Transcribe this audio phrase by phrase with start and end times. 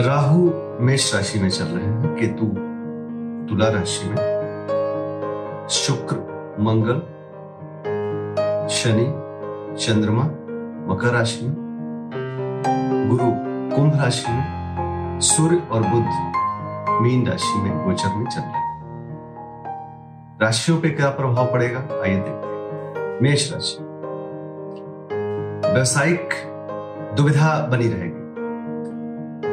[0.00, 2.46] राहु मेष राशि में चल रहे हैं, केतु
[3.48, 4.16] तुला राशि में।
[5.70, 6.16] शुक्र,
[6.60, 6.98] मंगल,
[8.68, 9.04] शनि,
[9.76, 10.22] चंद्रमा,
[10.94, 11.54] मकर राशि में।
[13.08, 13.24] गुरु,
[13.76, 14.44] कुंभ राशि में।
[15.20, 16.32] सूर्य और बुद्ध
[17.02, 18.80] मीन राशि में, गोचर में चल रहे हैं।
[20.42, 21.78] राशियों पे क्या प्रभाव पड़ेगा?
[21.78, 23.78] आइए देखते हैं। मेष राशि।
[25.72, 26.28] व्यवसायिक
[27.16, 28.23] दुविधा बनी रहेगी।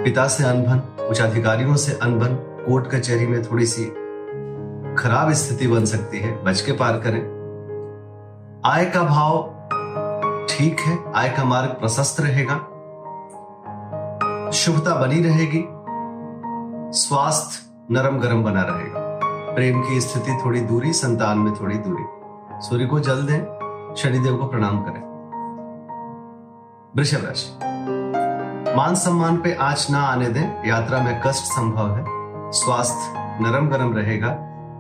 [0.04, 2.36] पिता से अनबन उच्च अधिकारियों से अनबन,
[2.66, 3.86] कोर्ट कचहरी में थोड़ी सी
[4.96, 7.22] खराब स्थिति बन सकती है, बच के पार करें।
[8.66, 9.44] आय का भाव
[10.50, 12.56] ठीक है, आय का मार्ग प्रशस्त रहेगा।
[14.52, 15.66] शुभता बनी रहेगी।
[17.00, 19.00] स्वास्थ्य नरम गरम बना रहेगा।
[19.56, 22.04] प्रेम की स्थिति थोड़ी दूरी, संतान में थोड़ी दूरी।
[22.62, 25.02] सूर्य को जल दें, शनिदेव को प्रणाम करें।
[26.96, 27.71] वृषभ राशि।
[28.76, 32.06] मान सम्मान पे आँच ना आने दें। यात्रा में कष्ट संभव है।
[32.52, 34.30] स्वास्थ्य नरम गरम रहेगा।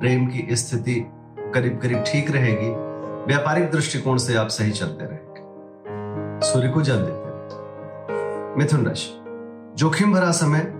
[0.01, 2.69] प्रेम की स्थिति करीब करीब ठीक रहेगी।
[3.27, 5.41] व्यापारिक दृष्टिकोण से आप सही चलते रहेंगे।
[6.47, 7.31] सूर्य को जल देते
[8.59, 9.17] मिथुन राशि।
[9.77, 10.73] जोखिम भरा समय,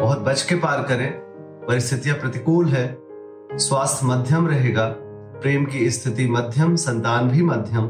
[0.00, 1.12] बहुत बच के पार करें।
[1.68, 2.98] परिस्थितियाँ प्रतिकूल है।
[3.52, 4.88] स्वास्थ्य मध्यम रहेगा।
[5.42, 7.86] प्रेम की स्थिति मध्यम, संतान भी मध्यम।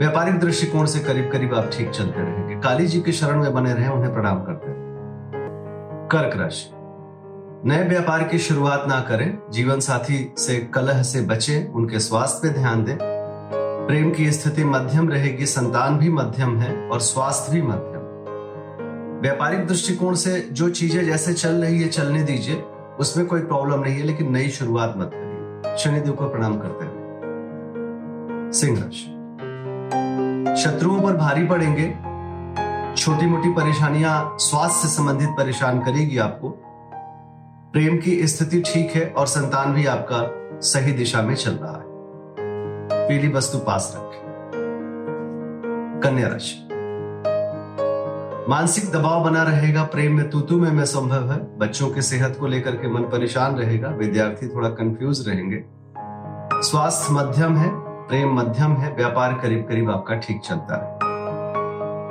[0.00, 3.74] व्यापारिक दृष्टिकोण से करीब करीब आप ठीक चलते रहेंगे। काली जी के शरण में बने
[3.74, 4.76] रहे, उन्हें प्रणाम करते रहे
[6.06, 6.70] कर्क राशि।
[7.68, 12.54] नए व्यापार की शुरुआत ना करें। जीवन साथी से, कलह से बचें, उनके स्वास्थ्य पे
[12.54, 12.96] ध्यान दें।
[13.86, 18.00] प्रेम की स्थिति मध्यम रहेगी, संतान भी मध्यम है और स्वास्थ्य भी मध्यम।
[19.20, 22.64] व्यापारिक दृष्टिकोण से जो चीज़ें जैसे चल रही है, चलने दीजिए।
[23.00, 28.50] उसमें कोई प्रॉब्लम नहीं है, लेकिन नई शुरुआत मत करिए। शनिदेव को प्रणाम करते हैं।
[28.52, 29.19] सिंह राशि।
[30.60, 31.86] शत्रुओं पर भारी पड़ेंगे।
[32.96, 36.48] छोटी मोटी परेशानियाँ स्वास्थ्य से संबंधित परेशान करेगी आपको।
[37.72, 40.20] प्रेम की स्थिति ठीक है और संतान भी आपका
[40.60, 41.84] सही दिशा में चल रहा है।
[43.08, 44.20] पीली वस्तु पास रखें।
[46.04, 46.68] कन्या राशि।
[48.48, 52.46] मानसिक दबाव बना रहेगा, प्रेम में तूतू में मैं संभव है। बच्चों की सेहत को
[52.46, 55.64] लेकर के मन परेशान रहेगा, विद्यार्थी थोड़ा कंफ्यूज रहेंगे।
[56.54, 60.98] स्वास्थ्य मध्यम है प्रेम मध्यम है, व्यापार करीब करीब आपका ठीक चलता है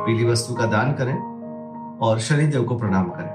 [0.06, 3.32] पीली वस्तु का दान करें और शनिदेव को प्रणाम करें।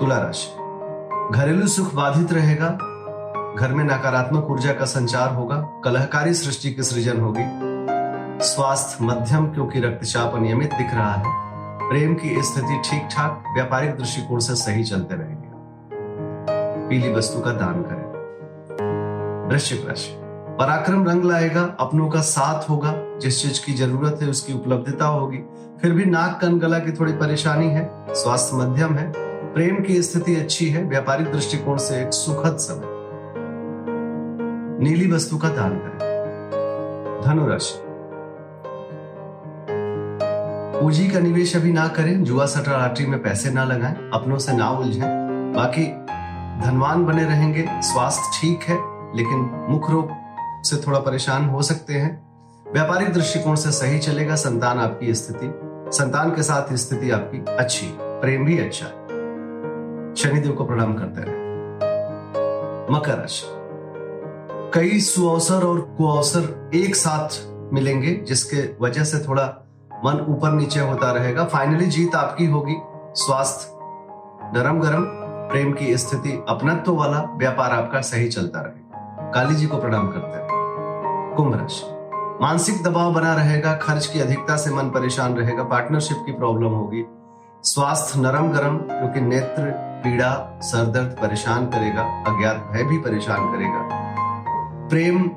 [0.00, 2.70] तुला राशि। घरेलू सुख बाधित रहेगा,
[3.58, 7.44] घर में नकारात्मक ऊर्जा का संचार होगा, कलहकारी सृष्टि की सृजन होगी।
[8.44, 11.24] स्वास्थ्य मध्यम क्योंकि रक्तचाप अनियमित दिख रहा है।
[11.90, 15.48] प्रेम की स्थिति ठीक ठाक व्यापारिक दृष्टिकोण से सही चलते रहेंगे।
[16.88, 20.23] पीली वस्तु का दान करें। वृश्चिक राशि।
[20.60, 25.38] पराक्रम रंग लाएगा, अपनों का साथ होगा, जिस चीज़ की ज़रूरत है उसकी उपलब्धता होगी।
[25.82, 29.12] फिर भी नाक कन गला की थोड़ी परेशानी है, स्वास्थ्य मध्यम है,
[29.54, 32.86] प्रेम की स्थिति अच्छी है, व्यापारिक दृष्टिकोण से एक सुखद समय।
[34.84, 35.98] नीली वस्तु का दान करें।
[37.24, 37.82] धनुराशि।
[40.80, 44.52] पूंजी का निवेश अभी ना करें, जुआ सट्टा लॉटरी में पैसे ना लगाएँ, अपनों से
[44.52, 45.86] ना उलझें। बाकी
[46.66, 48.76] धनवान बने रहेंगे, स्वास्थ्य ठीक है,
[49.16, 50.23] लेकिन मुख रोग
[50.64, 52.24] से थोड़ा परेशान हो सकते हैं।
[52.72, 55.52] व्यापारिक दृष्टिकोण से सही चलेगा, संतान आपकी स्थिति।
[55.96, 58.86] संतान के साथ स्थिति आपकी अच्छी, प्रेम भी अच्छा।
[60.14, 61.44] शनिदेव को प्रणाम करते रहे
[62.94, 63.46] मकर राशि।
[64.74, 67.28] कई सुअवसर और कुअवसर एक साथ
[67.72, 69.44] मिलेंगे, जिसके वजह से थोड़ा
[70.04, 72.74] मन ऊपर नीचे होता रहेगा। फाइनली जीत आपकी होगी।
[73.14, 73.68] स्वास्थ्य
[74.58, 75.04] नरम गरम
[75.50, 78.84] प्रेम की स्थिति, अपनत्व वाला व्यापार आपका सही चलता रहे।
[79.32, 80.53] काली जी को प्रणाम करते हैं।
[81.36, 81.82] कुंभ राशि।
[82.42, 87.04] मानसिक दबाव बना रहेगा, खर्च की अधिकता से मन परेशान रहेगा पार्टनरशिप की प्रॉब्लम होगी।
[87.62, 89.62] स्वास्थ्य नरम गरम, क्योंकि नेत्र,
[90.04, 93.88] पीड़ा सरदर्द परेशान करेगा, अज्ञात भय भी परेशान करेगा।
[94.88, 95.30] प्रेम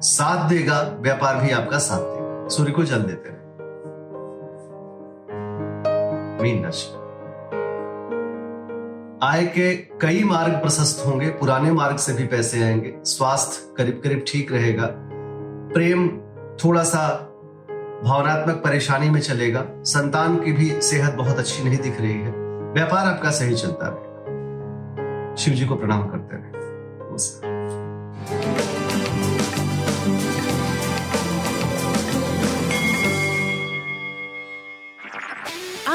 [0.00, 3.42] साथ देगा, व्यापार भी आपका साथ देगा। सूर्य को जल देते रहे।
[6.42, 6.98] मीन राशि।
[9.22, 14.24] आय के कई मार्ग प्रशस्त होंगे, पुराने मार्ग से भी पैसे आएँगे। स्वास्थ्य करीब करीब
[14.28, 15.08] ठीक रहेगा
[15.72, 16.08] प्रेम
[16.64, 17.08] थोड़ा सा
[18.04, 22.30] भावनात्मक परेशानी में चलेगा। संतान की भी सेहत बहुत अच्छी नहीं दिख रही है।
[22.72, 26.52] व्यापार आपका सही चलता रहेगा। शिव जी को प्रणाम करते रहे।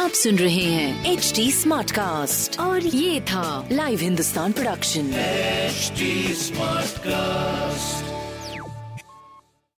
[0.03, 5.11] आप सुन रहे हैं एच डी स्मार्ट कास्ट और ये था live Hindustan production
[6.33, 8.16] smart cast